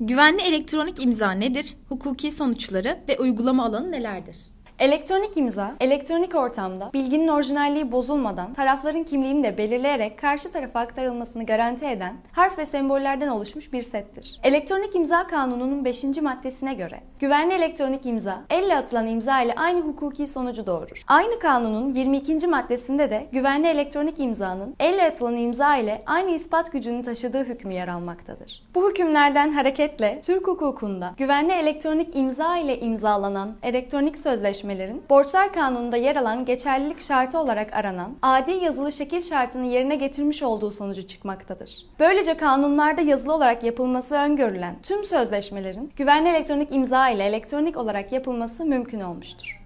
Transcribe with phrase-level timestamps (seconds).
[0.00, 1.76] Güvenli elektronik imza nedir?
[1.88, 4.36] Hukuki sonuçları ve uygulama alanı nelerdir?
[4.82, 11.86] Elektronik imza, elektronik ortamda bilginin orijinalliği bozulmadan tarafların kimliğini de belirleyerek karşı tarafa aktarılmasını garanti
[11.86, 14.40] eden harf ve sembollerden oluşmuş bir settir.
[14.42, 16.04] Elektronik imza kanununun 5.
[16.04, 21.02] maddesine göre güvenli elektronik imza, elle atılan imza ile aynı hukuki sonucu doğurur.
[21.08, 22.46] Aynı kanunun 22.
[22.46, 27.88] maddesinde de güvenli elektronik imzanın elle atılan imza ile aynı ispat gücünü taşıdığı hükmü yer
[27.88, 28.62] almaktadır.
[28.74, 35.96] Bu hükümlerden hareketle Türk hukukunda güvenli elektronik imza ile imzalanan elektronik sözleşme sözleşmelerin borçlar kanununda
[35.96, 41.86] yer alan geçerlilik şartı olarak aranan adi yazılı şekil şartını yerine getirmiş olduğu sonucu çıkmaktadır.
[41.98, 48.64] Böylece kanunlarda yazılı olarak yapılması öngörülen tüm sözleşmelerin güvenli elektronik imza ile elektronik olarak yapılması
[48.64, 49.58] mümkün olmuştur.